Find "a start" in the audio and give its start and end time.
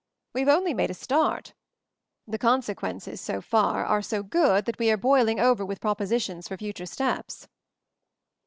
0.89-1.53